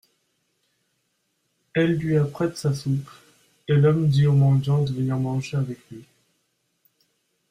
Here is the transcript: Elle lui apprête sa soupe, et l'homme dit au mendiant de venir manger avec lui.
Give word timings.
Elle 1.75 1.93
lui 1.99 2.17
apprête 2.17 2.57
sa 2.57 2.73
soupe, 2.73 3.07
et 3.67 3.73
l'homme 3.75 4.07
dit 4.09 4.25
au 4.25 4.33
mendiant 4.33 4.81
de 4.83 4.91
venir 4.91 5.15
manger 5.19 5.57
avec 5.57 5.77
lui. 5.91 6.03